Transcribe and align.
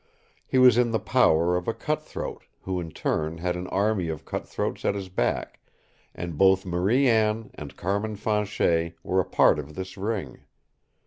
He 0.47 0.57
was 0.57 0.79
in 0.79 0.89
the 0.89 0.99
power 0.99 1.55
of 1.55 1.67
a 1.67 1.75
cut 1.75 2.01
throat, 2.01 2.41
who 2.61 2.79
in 2.79 2.89
turn 2.89 3.37
had 3.37 3.55
an 3.55 3.67
army 3.67 4.07
of 4.07 4.25
cut 4.25 4.47
throats 4.47 4.83
at 4.83 4.95
his 4.95 5.09
back, 5.09 5.59
and 6.15 6.39
both 6.39 6.65
Marie 6.65 7.07
Anne 7.07 7.51
and 7.53 7.77
Carmin 7.77 8.15
Fanchet 8.15 8.95
were 9.03 9.19
a 9.19 9.25
part 9.25 9.59
of 9.59 9.75
this 9.75 9.97
ring. 9.97 10.39